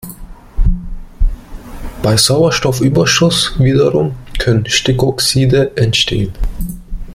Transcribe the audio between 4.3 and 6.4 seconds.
können Stickoxide entstehen.